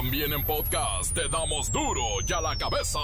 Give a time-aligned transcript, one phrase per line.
[0.00, 2.98] También en podcast te damos duro y a la cabeza.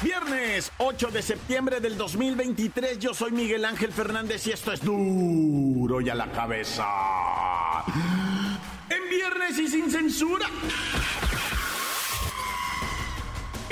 [0.00, 6.00] Viernes 8 de septiembre del 2023, yo soy Miguel Ángel Fernández y esto es duro
[6.00, 6.86] y a la cabeza.
[8.88, 10.46] En viernes y sin censura.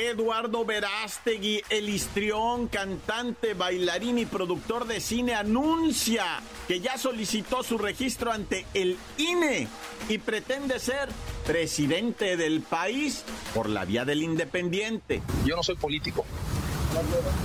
[0.09, 7.79] Eduardo Verástegui, el histrión, cantante, bailarín y productor de cine, anuncia que ya solicitó su
[7.79, 9.69] registro ante el INE
[10.09, 11.09] y pretende ser
[11.47, 15.23] presidente del país por la vía del independiente.
[15.45, 16.25] Yo no soy político.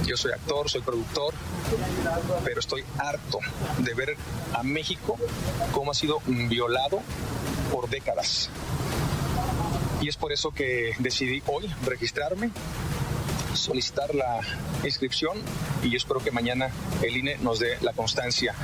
[0.06, 1.34] Yo soy actor, soy productor,
[2.44, 3.40] pero estoy harto
[3.80, 4.16] de ver
[4.54, 5.18] a México
[5.72, 7.02] como ha sido violado
[7.72, 8.50] por décadas.
[10.02, 12.52] Y es por eso que decidí hoy registrarme,
[13.54, 14.40] solicitar la
[14.84, 15.38] inscripción
[15.84, 16.70] y yo espero que mañana
[17.02, 18.56] el INE nos dé la constancia.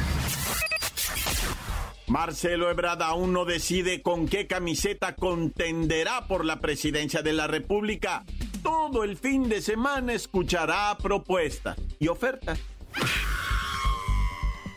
[2.07, 8.23] Marcelo Ebrard aún no decide con qué camiseta contenderá por la presidencia de la República.
[8.63, 12.59] Todo el fin de semana escuchará propuestas y ofertas.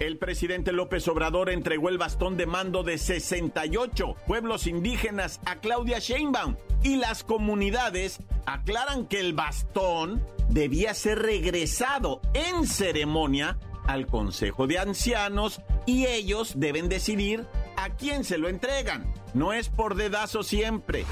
[0.01, 5.99] El presidente López Obrador entregó el bastón de mando de 68 pueblos indígenas a Claudia
[5.99, 6.55] Sheinbaum
[6.85, 14.79] y las comunidades aclaran que el bastón debía ser regresado en ceremonia al Consejo de
[14.79, 17.45] Ancianos y ellos deben decidir
[17.77, 19.13] a quién se lo entregan.
[19.35, 21.07] No es por dedazo siempre.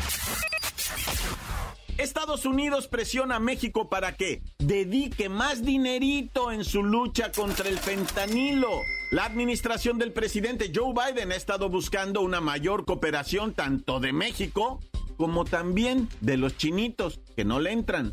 [1.98, 7.78] Estados Unidos presiona a México para que dedique más dinerito en su lucha contra el
[7.78, 8.82] fentanilo.
[9.10, 14.80] La administración del presidente Joe Biden ha estado buscando una mayor cooperación tanto de México
[15.16, 18.12] como también de los chinitos que no le entran.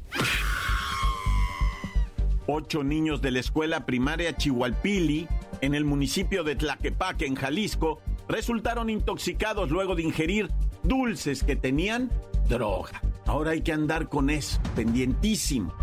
[2.48, 5.28] Ocho niños de la escuela primaria Chihualpili,
[5.59, 10.50] en el municipio de Tlaquepaque, en Jalisco, resultaron intoxicados luego de ingerir
[10.84, 12.10] dulces que tenían
[12.48, 13.02] droga.
[13.26, 15.73] Ahora hay que andar con eso, pendientísimo.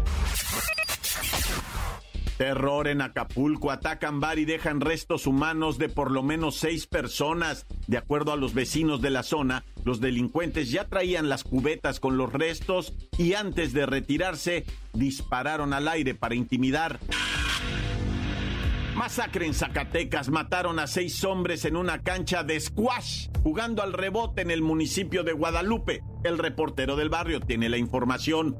[2.41, 3.71] Terror en Acapulco.
[3.71, 7.67] Atacan bar y dejan restos humanos de por lo menos seis personas.
[7.87, 12.17] De acuerdo a los vecinos de la zona, los delincuentes ya traían las cubetas con
[12.17, 14.65] los restos y antes de retirarse
[14.95, 16.99] dispararon al aire para intimidar.
[19.01, 20.29] Masacre en Zacatecas.
[20.29, 25.25] Mataron a seis hombres en una cancha de squash jugando al rebote en el municipio
[25.25, 26.03] de Guadalupe.
[26.23, 28.59] El reportero del barrio tiene la información.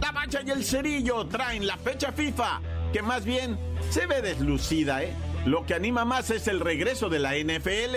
[0.00, 2.60] La Bacha y el Cerillo traen la fecha FIFA,
[2.92, 3.58] que más bien
[3.90, 5.12] se ve deslucida, ¿eh?
[5.44, 7.96] Lo que anima más es el regreso de la NFL.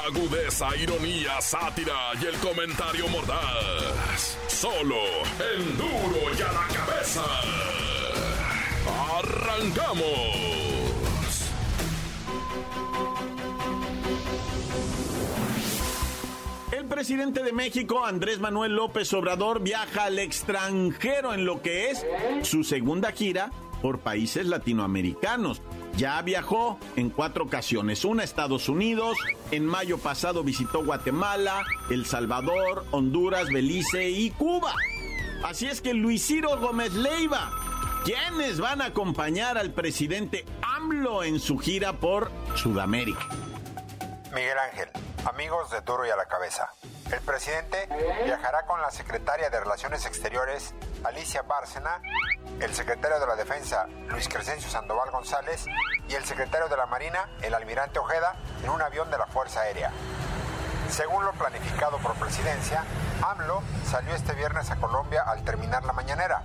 [0.00, 4.38] Agudeza, ironía, sátira y el comentario mordaz.
[4.48, 4.96] Solo
[5.54, 7.22] el duro y a la cabeza.
[9.18, 10.62] ¡Arrancamos!
[16.72, 22.04] El presidente de México, Andrés Manuel López Obrador, viaja al extranjero en lo que es
[22.42, 23.50] su segunda gira
[23.82, 25.60] por países latinoamericanos.
[25.96, 29.18] Ya viajó en cuatro ocasiones, una a Estados Unidos,
[29.50, 34.74] en mayo pasado visitó Guatemala, El Salvador, Honduras, Belice y Cuba.
[35.44, 37.50] Así es que Luis Ciro Gómez Leiva,
[38.04, 43.28] ¿quiénes van a acompañar al presidente AMLO en su gira por Sudamérica?
[44.34, 44.88] Miguel Ángel,
[45.26, 46.70] amigos de Duro y a la Cabeza.
[47.10, 47.88] El presidente
[48.24, 50.74] viajará con la secretaria de Relaciones Exteriores,
[51.04, 52.00] Alicia Bárcena,
[52.60, 55.66] el secretario de la Defensa, Luis Crescencio Sandoval González,
[56.08, 59.60] y el secretario de la Marina, el almirante Ojeda, en un avión de la Fuerza
[59.60, 59.92] Aérea.
[60.90, 62.84] Según lo planificado por presidencia,
[63.22, 66.42] AMLO salió este viernes a Colombia al terminar la mañanera.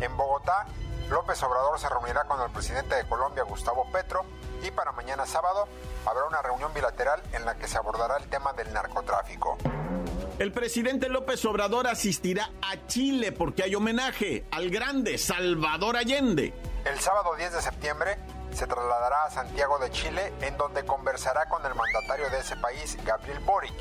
[0.00, 0.66] En Bogotá,
[1.10, 4.24] López Obrador se reunirá con el presidente de Colombia, Gustavo Petro,
[4.62, 5.68] y para mañana sábado
[6.06, 9.58] habrá una reunión bilateral en la que se abordará el tema del narcotráfico.
[10.38, 16.52] El presidente López Obrador asistirá a Chile porque hay homenaje al grande Salvador Allende.
[16.84, 18.18] El sábado 10 de septiembre
[18.52, 22.98] se trasladará a Santiago de Chile en donde conversará con el mandatario de ese país,
[23.04, 23.74] Gabriel Boric,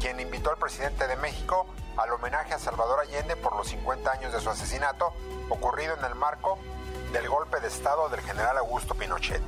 [0.00, 1.66] quien invitó al presidente de México
[1.96, 5.12] al homenaje a Salvador Allende por los 50 años de su asesinato
[5.48, 6.58] ocurrido en el marco
[7.12, 9.42] del golpe de Estado del general Augusto Pinochet.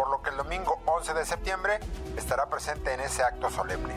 [0.00, 1.78] Por lo que el domingo 11 de septiembre
[2.16, 3.92] estará presente en ese acto solemne.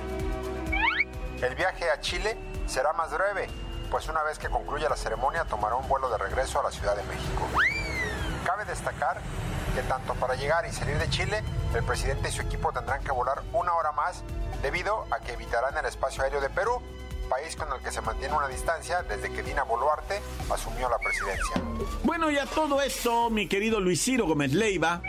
[1.42, 3.48] El viaje a Chile será más breve,
[3.90, 6.98] pues una vez que concluya la ceremonia tomará un vuelo de regreso a la Ciudad
[6.98, 7.48] de México.
[8.46, 9.22] Cabe destacar
[9.74, 11.42] que tanto para llegar y salir de Chile,
[11.74, 14.24] el presidente y su equipo tendrán que volar una hora más
[14.62, 16.82] debido a que evitarán el espacio aéreo de Perú,
[17.30, 21.62] país con el que se mantiene una distancia desde que Dina Boluarte asumió la presidencia.
[22.04, 25.02] Bueno, y a todo esto, mi querido Luis Ciro Gómez Leiva,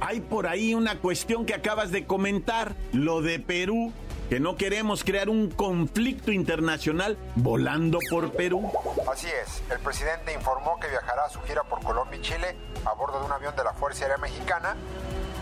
[0.00, 3.92] hay por ahí una cuestión que acabas de comentar, lo de Perú
[4.28, 8.70] que no queremos crear un conflicto internacional volando por Perú.
[9.10, 12.94] Así es, el presidente informó que viajará a su gira por Colombia y Chile a
[12.94, 14.76] bordo de un avión de la Fuerza Aérea Mexicana,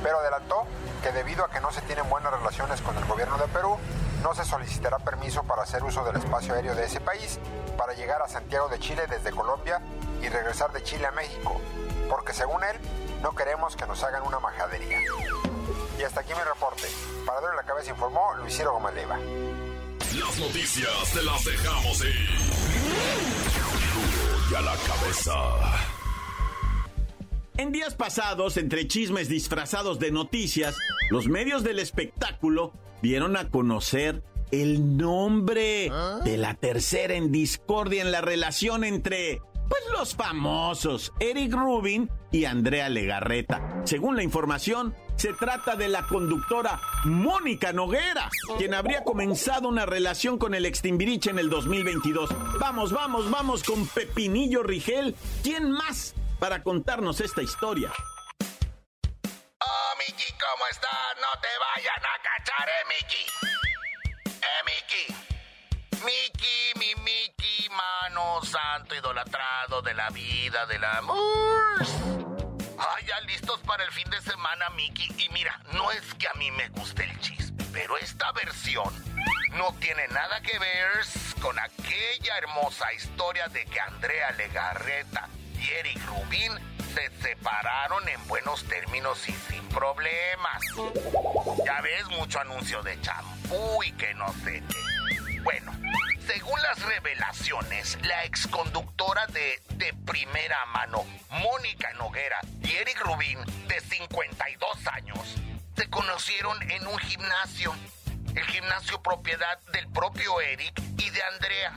[0.02, 0.64] pero adelantó
[1.02, 3.76] que debido a que no se tienen buenas relaciones con el gobierno de Perú,
[4.22, 7.38] no se solicitará permiso para hacer uso del espacio aéreo de ese país
[7.76, 9.80] para llegar a Santiago de Chile desde Colombia
[10.22, 11.60] y regresar de Chile a México,
[12.08, 12.76] porque según él,
[13.22, 15.00] no queremos que nos hagan una majadería.
[15.98, 16.88] Y hasta aquí mi reporte.
[17.24, 19.18] Para darle la cabeza informó Luis Ciro Gómez Leiva.
[20.18, 22.28] Las noticias te las dejamos ir.
[24.50, 25.32] Y a la cabeza.
[27.56, 30.74] En días pasados, entre chismes disfrazados de noticias,
[31.10, 32.72] los medios del espectáculo
[33.02, 35.90] dieron a conocer el nombre
[36.24, 42.46] de la tercera en discordia en la relación entre pues los famosos Eric Rubin y
[42.46, 43.82] Andrea Legarreta.
[43.84, 50.38] Según la información, se trata de la conductora Mónica Noguera, quien habría comenzado una relación
[50.38, 52.30] con el extimbiriche en el 2022.
[52.58, 55.14] Vamos, vamos, vamos con Pepinillo Rigel.
[55.42, 57.92] ¿Quién más para contarnos esta historia?
[59.60, 60.90] Oh, Miki, ¿cómo estás?
[61.20, 63.24] No te vayan a cachar, eh, Miki.
[64.26, 64.62] Eh,
[66.78, 67.01] mi
[67.72, 71.82] mano santo idolatrado de la vida, del amor.
[72.78, 75.08] Ay, ya listos para el fin de semana, Mickey.
[75.18, 78.92] Y mira, no es que a mí me guste el chisme, pero esta versión
[79.52, 80.88] no tiene nada que ver
[81.40, 85.28] con aquella hermosa historia de que Andrea Legarreta
[85.58, 86.52] y Eric Rubin
[86.94, 90.62] se separaron en buenos términos y sin problemas.
[91.64, 95.40] Ya ves mucho anuncio de champú y que no sé qué.
[95.40, 95.72] Bueno,
[96.26, 103.80] según las revelaciones, la exconductora de De Primera Mano, Mónica Noguera, y Eric Rubin, de
[103.80, 105.36] 52 años,
[105.76, 107.74] se conocieron en un gimnasio.
[108.34, 111.74] El gimnasio propiedad del propio Eric y de Andrea,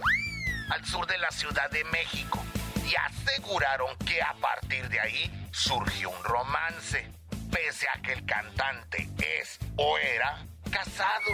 [0.69, 2.44] al sur de la Ciudad de México.
[2.88, 7.09] Y aseguraron que a partir de ahí surgió un romance,
[7.51, 9.09] pese a que el cantante
[9.41, 11.31] es o era casado.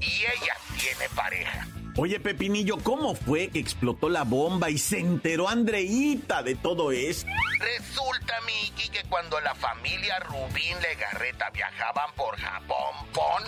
[0.00, 1.66] Y ella tiene pareja.
[2.00, 7.28] Oye, Pepinillo, ¿cómo fue que explotó la bomba y se enteró Andreita de todo esto?
[7.58, 13.42] Resulta, Miki, que cuando la familia Rubín Legarreta viajaban por Japón, Pon,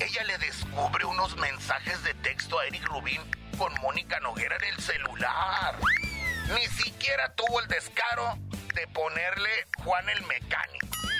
[0.00, 3.22] ella le descubre unos mensajes de texto a Eric Rubín
[3.56, 5.78] con Mónica Noguera en el celular.
[6.54, 8.36] Ni siquiera tuvo el descaro
[8.74, 9.48] de ponerle
[9.82, 11.11] Juan el mecánico.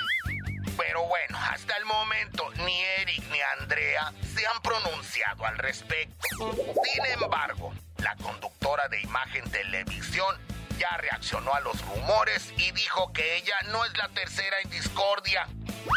[0.76, 6.54] Pero bueno, hasta el momento ni Eric ni Andrea se han pronunciado al respecto.
[6.92, 10.36] Sin embargo, la conductora de imagen televisión
[10.78, 15.46] ya reaccionó a los rumores y dijo que ella no es la tercera en discordia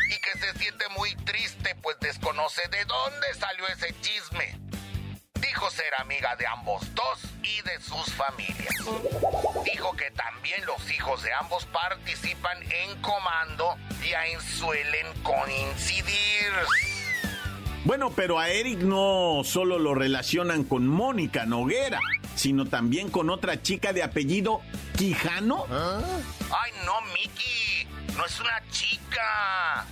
[0.09, 4.64] y que se siente muy triste pues desconoce de dónde salió ese chisme
[5.55, 8.75] Dijo ser amiga de ambos dos y de sus familias.
[9.63, 16.51] Dijo que también los hijos de ambos participan en comando y ahí suelen coincidir.
[17.85, 22.01] Bueno, pero a Eric no solo lo relacionan con Mónica Noguera,
[22.35, 24.59] sino también con otra chica de apellido
[24.97, 25.67] Quijano.
[25.69, 29.85] Ay, no, Miki, no es una chica.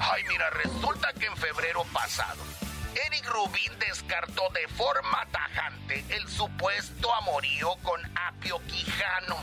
[0.00, 2.57] Ay, mira, resulta que en febrero pasado
[3.06, 9.36] Eric Rubin descartó de forma tajante el supuesto amorío con Apio Quijano.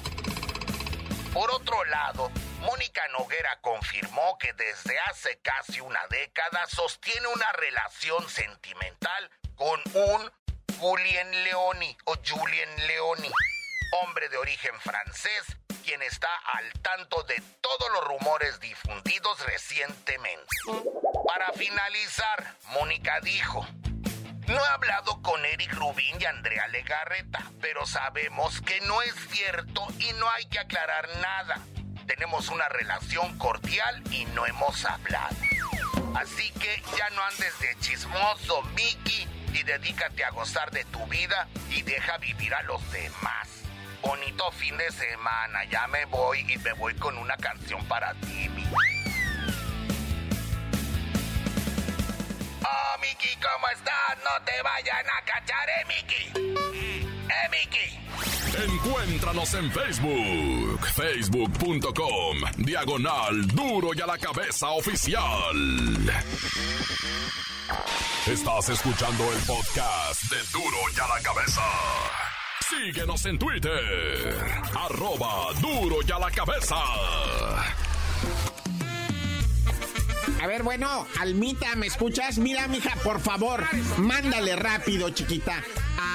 [1.33, 8.27] Por otro lado, Mónica Noguera confirmó que desde hace casi una década sostiene una relación
[8.29, 10.31] sentimental con un
[10.77, 13.31] Julien Leoni o Julien Leoni,
[14.01, 15.45] hombre de origen francés,
[15.85, 20.47] quien está al tanto de todos los rumores difundidos recientemente.
[21.27, 23.67] Para finalizar, Mónica dijo,
[24.47, 29.85] no he hablado con Eric Rubín y Andrea Legarreta, pero sabemos que no es cierto
[29.99, 31.59] y no hay que aclarar nada.
[32.07, 35.35] Tenemos una relación cordial y no hemos hablado.
[36.15, 41.47] Así que ya no andes de chismoso, Mickey, y dedícate a gozar de tu vida
[41.69, 43.54] y deja vivir a los demás.
[44.05, 48.47] Bonito fin de semana, ya me voy y me voy con una canción para ti,
[48.49, 48.69] Miki.
[52.61, 54.17] Oh, Miki, ¿cómo estás?
[54.23, 56.23] No te vayan a cachar, eh, Miki.
[57.29, 58.05] Eh, Miki.
[58.63, 65.55] Encuéntranos en Facebook, facebook.com, diagonal duro y a la cabeza oficial.
[68.27, 71.61] Estás escuchando el podcast de duro y a la cabeza.
[72.69, 74.35] Síguenos en Twitter,
[74.75, 76.75] arroba duro y a la cabeza.
[80.41, 82.39] A ver, bueno, Almita, ¿me escuchas?
[82.39, 83.63] Mira, mija, por favor,
[83.97, 85.63] mándale rápido, chiquita.
[85.99, 86.14] A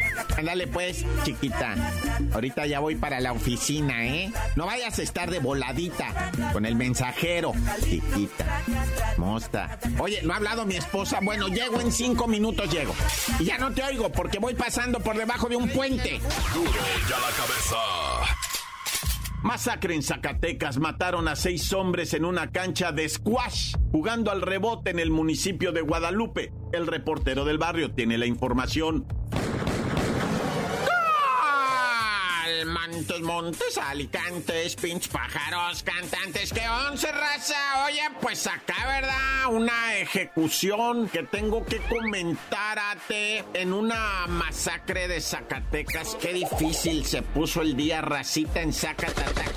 [0.37, 1.75] Ándale pues, chiquita.
[2.33, 4.31] Ahorita ya voy para la oficina, ¿eh?
[4.55, 7.53] No vayas a estar de voladita con el mensajero.
[7.83, 8.63] Chiquita.
[9.17, 9.79] Mosta.
[9.99, 11.19] Oye, ¿no ha hablado mi esposa?
[11.21, 12.93] Bueno, llego en cinco minutos, llego.
[13.39, 16.19] Y ya no te oigo porque voy pasando por debajo de un puente.
[16.53, 16.71] Duro
[17.09, 17.77] ya la cabeza.
[19.43, 20.77] Masacre en Zacatecas.
[20.77, 25.71] Mataron a seis hombres en una cancha de squash jugando al rebote en el municipio
[25.71, 26.53] de Guadalupe.
[26.71, 29.05] El reportero del barrio tiene la información.
[32.65, 37.85] Montes, montes, alicantes, pinch pájaros, cantantes, que once raza.
[37.85, 39.53] Oye, pues acá, ¿verdad?
[39.53, 46.15] Una ejecución que tengo que comentarte en una masacre de Zacatecas.
[46.15, 49.51] Qué difícil se puso el día racita en Zacatecas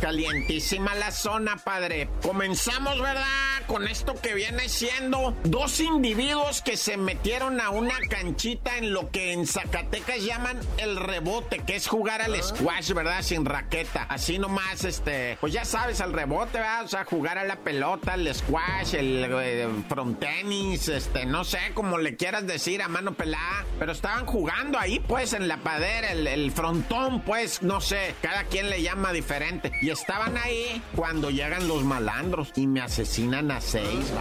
[0.00, 2.08] calientísima la zona, padre.
[2.22, 3.24] Comenzamos, ¿verdad?
[3.66, 9.10] Con esto que viene siendo dos individuos que se metieron a una canchita en lo
[9.10, 13.22] que en Zacatecas llaman el rebote, que es jugar al squash, ¿verdad?
[13.22, 14.04] Sin raqueta.
[14.08, 16.84] Así nomás, este, pues ya sabes, al rebote, ¿verdad?
[16.84, 21.58] O sea, jugar a la pelota, el squash, el, eh, front tenis, este, no sé
[21.74, 26.12] cómo le quieras decir a mano pelada, pero estaban jugando ahí, pues, en la padera,
[26.12, 29.49] el, el frontón, pues, no sé, cada quien le llama diferente.
[29.82, 34.12] Y estaban ahí cuando llegan los malandros y me asesinan a seis.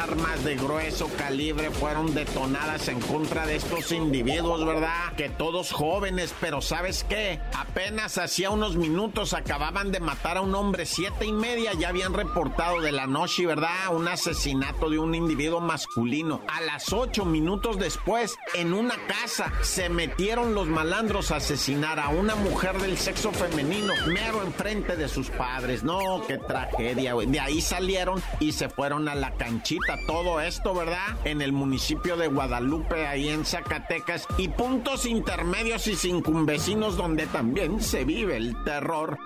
[0.00, 5.12] Armas de grueso calibre fueron detonadas en contra de estos individuos, ¿verdad?
[5.16, 7.40] Que todos jóvenes, pero ¿sabes qué?
[7.54, 12.14] Apenas hacía unos minutos acababan de matar a un hombre, siete y media ya habían
[12.14, 13.94] reportado de la noche, ¿verdad?
[13.94, 16.40] Un asesinato de un individuo masculino.
[16.48, 22.08] A las ocho minutos después, en una casa, se metieron los malandros a asesinar a
[22.08, 25.82] una mujer del sexo femenino, mero enfrente de sus padres.
[25.82, 27.12] No, qué tragedia.
[27.14, 29.98] De ahí salieron y se fueron a la canchita.
[30.06, 31.18] Todo esto, ¿verdad?
[31.24, 34.28] En el municipio de Guadalupe, ahí en Zacatecas.
[34.38, 39.18] Y puntos intermedios y circunvecinos donde también se vive el terror.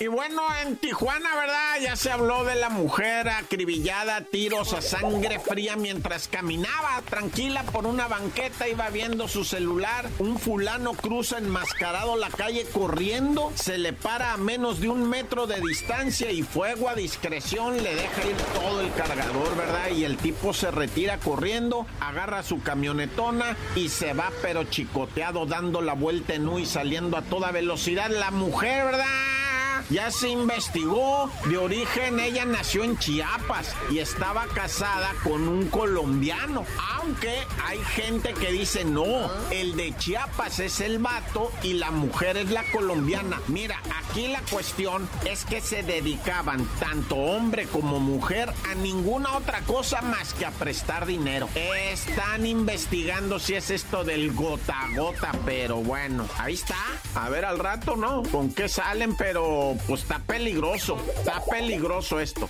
[0.00, 1.80] Y bueno, en Tijuana, ¿verdad?
[1.82, 7.86] Ya se habló de la mujer acribillada tiros a sangre fría mientras caminaba tranquila por
[7.86, 10.08] una banqueta, iba viendo su celular.
[10.18, 15.46] Un fulano cruza enmascarado la calle corriendo, se le para a menos de un metro
[15.46, 19.90] de distancia y fuego a discreción le deja ir todo el cargador, ¿verdad?
[19.90, 25.82] Y el tipo se retira corriendo, agarra su camionetona y se va pero chicoteado dando
[25.82, 28.08] la vuelta en U y saliendo a toda velocidad.
[28.08, 29.29] La mujer, ¿verdad?
[29.90, 31.30] Ya se investigó.
[31.46, 36.64] De origen ella nació en Chiapas y estaba casada con un colombiano.
[36.94, 42.36] Aunque hay gente que dice no, el de Chiapas es el vato y la mujer
[42.36, 43.40] es la colombiana.
[43.48, 49.60] Mira, aquí la cuestión es que se dedicaban tanto hombre como mujer a ninguna otra
[49.62, 51.48] cosa más que a prestar dinero.
[51.54, 56.76] Están investigando si es esto del gota a gota, pero bueno, ahí está.
[57.16, 58.22] A ver al rato, ¿no?
[58.22, 59.16] ¿Con qué salen?
[59.16, 62.48] Pero pues está peligroso, está peligroso esto.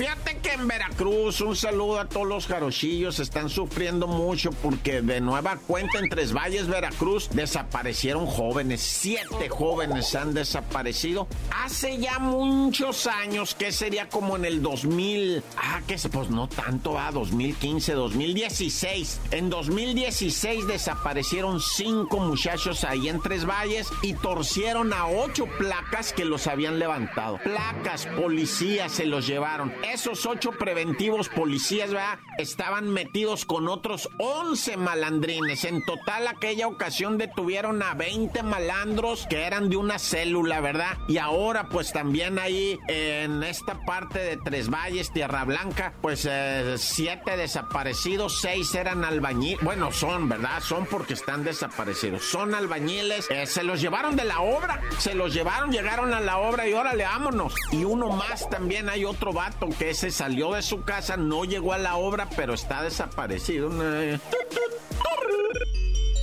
[0.00, 5.20] Fíjate que en Veracruz, un saludo a todos los jarochillos, están sufriendo mucho porque de
[5.20, 8.80] nueva cuenta en Tres Valles, Veracruz, desaparecieron jóvenes.
[8.80, 11.28] Siete jóvenes han desaparecido.
[11.54, 16.98] Hace ya muchos años, que sería como en el 2000, ah, que pues no tanto,
[16.98, 19.20] ah, 2015, 2016.
[19.32, 26.24] En 2016 desaparecieron cinco muchachos ahí en Tres Valles y torcieron a ocho placas que
[26.24, 27.38] los habían levantado.
[27.44, 32.18] Placas, policías se los llevaron esos ocho preventivos policías, ¿verdad?
[32.38, 35.64] Estaban metidos con otros 11 malandrines.
[35.64, 40.98] En total, aquella ocasión detuvieron a 20 malandros que eran de una célula, ¿verdad?
[41.08, 46.76] Y ahora, pues también ahí en esta parte de Tres Valles, Tierra Blanca, pues eh,
[46.78, 49.62] siete desaparecidos, seis eran albañiles.
[49.62, 50.60] Bueno, son, ¿verdad?
[50.62, 52.24] Son porque están desaparecidos.
[52.24, 53.30] Son albañiles.
[53.30, 54.80] Eh, se los llevaron de la obra.
[54.98, 57.54] Se los llevaron, llegaron a la obra y órale, vámonos.
[57.72, 61.72] Y uno más también hay otro vato que ese salió de su casa, no llegó
[61.72, 63.70] a la obra, pero está desaparecido.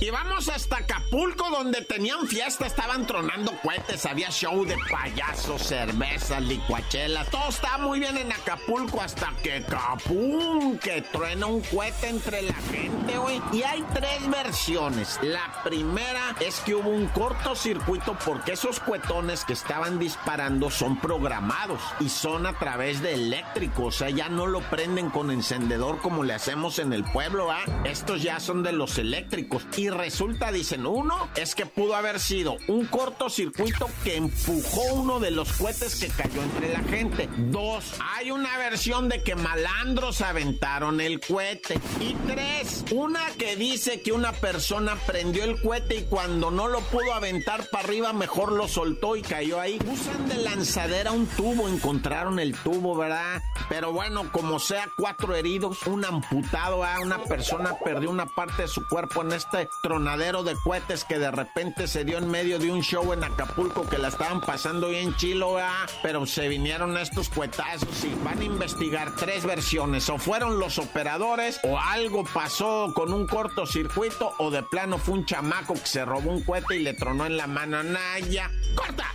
[0.00, 6.40] Y vamos hasta Acapulco, donde tenían fiesta, estaban tronando cohetes, había show de payasos, cervezas,
[6.42, 7.28] licuachelas.
[7.30, 12.54] Todo estaba muy bien en Acapulco hasta que capum, que truena un cohete entre la
[12.54, 13.42] gente, güey.
[13.52, 15.18] Y hay tres versiones.
[15.20, 21.80] La primera es que hubo un cortocircuito porque esos cuetones que estaban disparando son programados
[21.98, 23.86] y son a través de eléctrico.
[23.86, 27.64] O sea, ya no lo prenden con encendedor como le hacemos en el pueblo, ¿ah?
[27.84, 29.68] Estos ya son de los eléctricos.
[29.90, 35.52] Resulta, dicen, uno es que pudo haber sido un cortocircuito que empujó uno de los
[35.52, 37.28] cohetes que cayó entre la gente.
[37.36, 41.80] Dos, hay una versión de que malandros aventaron el cohete.
[42.00, 46.80] Y tres, una que dice que una persona prendió el cohete y cuando no lo
[46.80, 49.78] pudo aventar para arriba, mejor lo soltó y cayó ahí.
[49.90, 53.42] Usan de lanzadera un tubo, encontraron el tubo, ¿verdad?
[53.68, 56.96] Pero bueno, como sea, cuatro heridos, un amputado, ¿ah?
[57.02, 61.30] una persona perdió una parte de su cuerpo en este tronadero de cohetes que de
[61.30, 65.14] repente se dio en medio de un show en Acapulco que la estaban pasando bien
[65.16, 65.56] chilo,
[66.02, 70.08] pero se vinieron estos cuetazos y van a investigar tres versiones.
[70.08, 75.26] O fueron los operadores, o algo pasó con un cortocircuito, o de plano fue un
[75.26, 77.82] chamaco que se robó un cohete y le tronó en la mano.
[77.82, 79.12] Naya, ¡corta!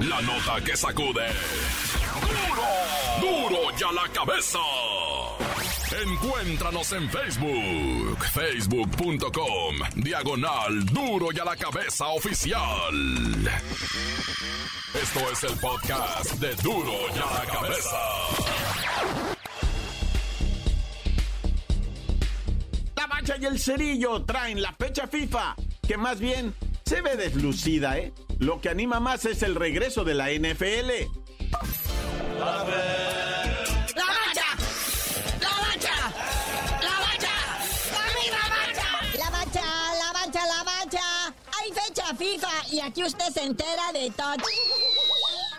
[0.00, 1.26] La nota que sacude.
[3.20, 3.48] ¡Duro!
[3.48, 4.58] ¡Duro ya la cabeza!
[5.92, 12.92] Encuéntranos en Facebook, facebook.com, diagonal duro y a la cabeza oficial.
[15.00, 17.96] Esto es el podcast de duro y a la cabeza.
[22.96, 25.54] La mancha y el cerillo traen la fecha FIFA,
[25.86, 26.52] que más bien
[26.84, 28.12] se ve deslucida, ¿eh?
[28.40, 30.90] Lo que anima más es el regreso de la NFL.
[42.70, 44.36] Y aquí usted se entera de todo.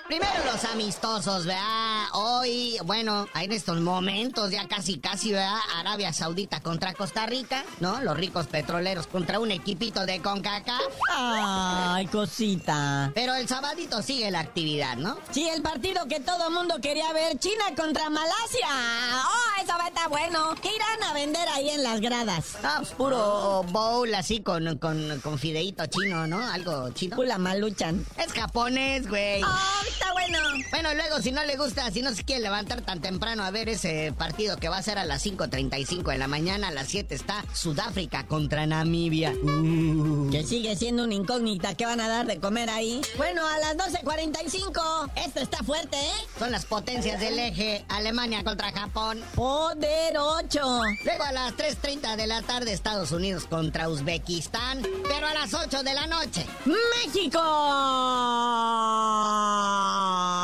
[0.08, 2.06] Primero los amistosos, ¿verdad?
[2.13, 5.60] Hoy, bueno, en estos momentos ya casi, casi, ¿verdad?
[5.76, 8.02] Arabia Saudita contra Costa Rica, ¿no?
[8.02, 10.82] Los ricos petroleros contra un equipito de CONCACAF.
[11.13, 13.12] Ay, cosita.
[13.15, 15.17] Pero el sabadito sigue la actividad, ¿no?
[15.32, 18.70] Sí, el partido que todo mundo quería ver, China contra Malasia.
[18.70, 20.56] Oh, eso va a estar bueno.
[20.62, 22.56] ¿Qué irán a vender ahí en las gradas?
[22.63, 26.39] Ah, pues puro bowl así con, con, con fideíto chino, ¿no?
[26.50, 27.17] Algo chino.
[27.17, 28.06] Pula maluchan.
[28.17, 29.43] Es japonés, güey.
[29.43, 29.48] Oh,
[29.97, 30.39] está bueno.
[30.69, 33.69] Bueno, luego si no le gusta, si no se quiere levantar tan temprano a ver
[33.69, 37.15] ese partido que va a ser a las 5.35 de la mañana, a las 7
[37.15, 39.31] está Sudáfrica contra Namibia.
[39.31, 40.29] Uh.
[40.31, 41.75] Que sigue siendo una incógnita.
[41.75, 43.01] ¿Qué van a dar de comer ahí?
[43.17, 45.12] Bueno, a las 12.45.
[45.15, 46.27] Esto está fuerte, ¿eh?
[46.38, 47.86] Son las potencias del eje.
[47.89, 49.23] Alemania contra Japón.
[49.36, 50.60] Poder 8.
[51.05, 54.83] Luego a las 3.30 de la tarde Estados Unidos contra Uzbekistán.
[55.07, 56.45] Pero a las 8 de la noche.
[56.65, 57.39] ¡México!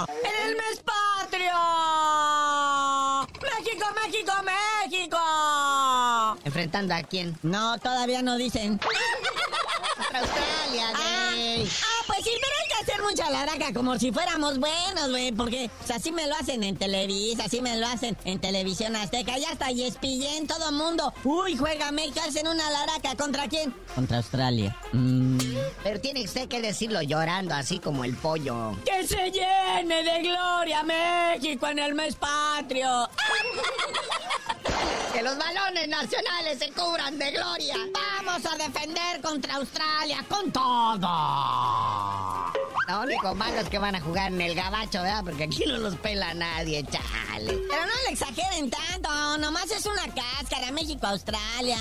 [0.08, 1.54] ¡En el mes patrio!
[3.42, 4.34] ¡México, México,
[6.88, 6.94] México!
[6.94, 7.38] ¿Enfrentando a quién?
[7.44, 8.80] No, todavía no dicen.
[9.98, 11.66] Contra Australia, güey.
[11.66, 15.32] Ah, ah, pues sí, pero hay que hacer mucha laraca como si fuéramos buenos, güey.
[15.32, 18.96] Porque o sea, así me lo hacen en Televisa, así me lo hacen en Televisión
[18.96, 19.38] Azteca.
[19.38, 21.14] Ya está en todo mundo.
[21.24, 23.16] Uy, juega México, hacen una laraca.
[23.16, 23.74] ¿Contra quién?
[23.94, 24.76] Contra Australia.
[24.94, 25.38] Mm.
[25.84, 28.76] Pero tiene usted que decirlo llorando, así como el pollo.
[28.86, 33.10] ¡Que se llene de gloria México en el mes patrio!
[35.14, 37.76] Que los balones nacionales se cubran de gloria.
[37.94, 41.04] Vamos a defender contra Australia con todo.
[42.88, 45.24] Lo único malo es que van a jugar en el gabacho, ¿verdad?
[45.24, 47.58] Porque aquí no los pela nadie, chale.
[47.70, 51.78] Pero no le exageren tanto, nomás es una cáscara, México-Australia.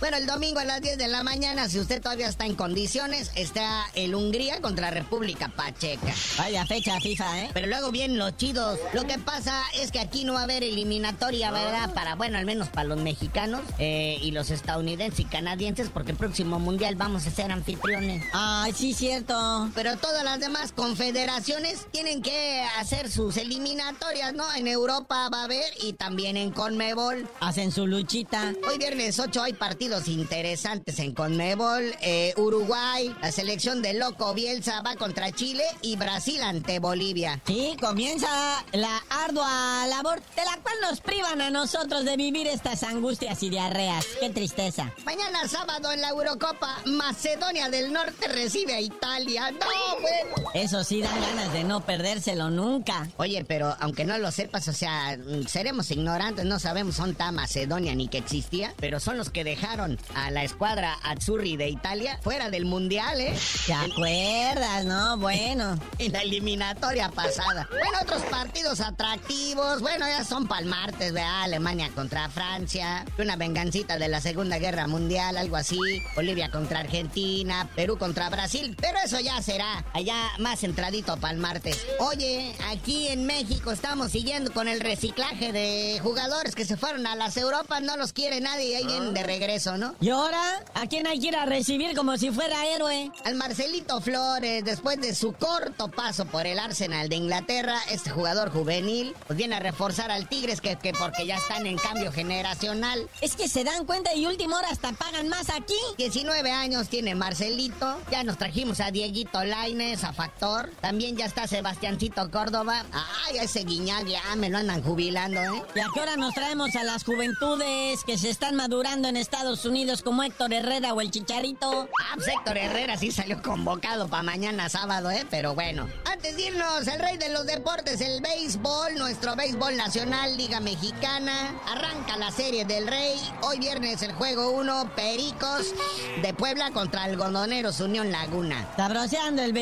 [0.00, 3.30] Bueno, el domingo a las 10 de la mañana, si usted todavía está en condiciones,
[3.34, 6.14] está el Hungría contra República Pacheca.
[6.38, 7.50] Vaya fecha FIFA, ¿eh?
[7.52, 8.78] Pero luego vienen los chidos.
[8.92, 11.92] Lo que pasa es que aquí no va a haber eliminatoria, ¿verdad?
[11.94, 16.16] Para, bueno, al menos para los mexicanos eh, y los estadounidenses y canadienses, porque el
[16.16, 18.24] próximo mundial vamos a ser anfitriones.
[18.32, 19.70] Ay, sí, cierto.
[19.74, 24.44] Pero todas las las demás confederaciones tienen que hacer sus eliminatorias, ¿no?
[24.54, 27.28] En Europa va a haber y también en Conmebol.
[27.40, 28.54] Hacen su luchita.
[28.68, 31.92] Hoy viernes 8 hay partidos interesantes en Conmebol.
[32.02, 37.40] Eh, Uruguay, la selección de Loco Bielsa va contra Chile y Brasil ante Bolivia.
[37.44, 38.28] Sí, comienza
[38.72, 43.50] la ardua labor de la cual nos privan a nosotros de vivir estas angustias y
[43.50, 44.06] diarreas.
[44.20, 44.92] Qué tristeza.
[45.04, 49.50] Mañana sábado en la Eurocopa, Macedonia del Norte recibe a Italia.
[49.50, 50.27] No, bueno.
[50.54, 53.06] Eso sí dan ganas de no perdérselo nunca.
[53.16, 57.94] Oye, pero aunque no lo sepas, o sea, seremos ignorantes, no sabemos son ta Macedonia
[57.94, 62.50] ni que existía, pero son los que dejaron a la escuadra Azzurri de Italia fuera
[62.50, 63.34] del Mundial, ¿eh?
[63.66, 65.18] ¿Te acuerdas, no?
[65.18, 65.78] Bueno.
[65.98, 67.68] En la eliminatoria pasada.
[67.70, 71.42] Bueno, otros partidos atractivos, bueno, ya son para el martes, ¿verdad?
[71.42, 75.78] Alemania contra Francia, una vengancita de la Segunda Guerra Mundial, algo así,
[76.14, 81.40] Bolivia contra Argentina, Perú contra Brasil, pero eso ya será allá más entradito para el
[81.40, 81.78] martes.
[81.98, 87.14] Oye, aquí en México estamos siguiendo con el reciclaje de jugadores que se fueron a
[87.16, 89.94] las Europas, no los quiere nadie y ahí vienen de regreso, ¿no?
[90.00, 90.40] ¿Y ahora?
[90.74, 93.10] ¿A quién hay que ir a recibir como si fuera héroe?
[93.24, 98.50] Al Marcelito Flores, después de su corto paso por el Arsenal de Inglaterra, este jugador
[98.50, 103.08] juvenil pues viene a reforzar al Tigres que, que porque ya están en cambio generacional.
[103.20, 105.74] Es que se dan cuenta y última hora hasta pagan más aquí.
[105.96, 111.46] 19 años tiene Marcelito, ya nos trajimos a Dieguito Laines, a Factor, también ya está
[111.46, 112.84] Sebastiancito Córdoba.
[113.26, 115.62] Ay, ese guiñac ya me lo andan jubilando, ¿eh?
[115.74, 119.64] ¿Y a qué hora nos traemos a las juventudes que se están madurando en Estados
[119.64, 121.88] Unidos como Héctor Herrera o el Chicharito?
[122.00, 125.26] Ah, pues Héctor Herrera sí salió convocado para mañana sábado, ¿eh?
[125.30, 125.88] Pero bueno.
[126.10, 131.54] Antes de irnos, el rey de los deportes, el béisbol, nuestro béisbol nacional, Liga Mexicana.
[131.66, 133.20] Arranca la serie del rey.
[133.42, 135.74] Hoy viernes el juego 1, Pericos
[136.22, 138.66] de Puebla contra Algodoneros Unión Laguna.
[138.76, 139.52] Sabroseando el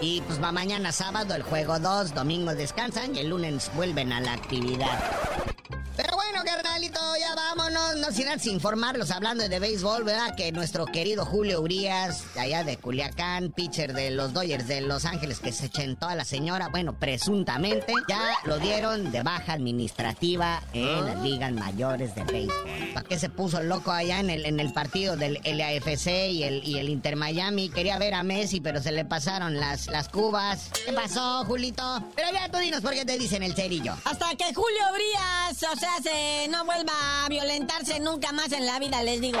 [0.00, 4.20] Y pues va mañana sábado el juego 2, domingo descansan y el lunes vuelven a
[4.20, 4.98] la actividad.
[5.96, 6.42] Pero bueno,
[6.82, 7.96] carnalito, ya vámonos.
[7.96, 10.34] No sin antes informarlos hablando de béisbol, ¿verdad?
[10.34, 15.40] Que nuestro querido Julio Urias, allá de Culiacán, pitcher de los Dodgers de Los Ángeles,
[15.40, 21.04] que se chentó a la señora, bueno, presuntamente, ya lo dieron de baja administrativa en
[21.04, 22.92] las ligas mayores de béisbol.
[22.94, 26.66] ¿Para qué se puso loco allá en el, en el partido del LAFC y el,
[26.66, 27.68] y el Inter Miami?
[27.68, 30.70] Quería ver a Messi, pero se le pasaron las, las cubas.
[30.84, 32.02] ¿Qué pasó, Julito?
[32.16, 33.94] Pero ya tú dinos por qué te dicen el cerillo.
[34.04, 38.78] Hasta que Julio Urias, o sea, se no vuelva a violentarse nunca más en la
[38.78, 39.40] vida, les digo.